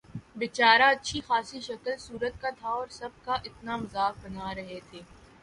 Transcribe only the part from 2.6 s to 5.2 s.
اور سب اس کا اتنا مذاق بنا رہے تھے